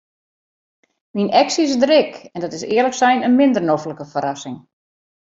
Myn 1.15 1.27
eks 1.41 1.55
is 1.63 1.73
der 1.81 1.93
ek 2.01 2.13
en 2.35 2.39
dat 2.43 2.55
is 2.57 2.67
earlik 2.75 2.95
sein 3.01 3.25
in 3.27 3.37
minder 3.39 3.63
noflike 3.67 4.05
ferrassing. 4.13 4.57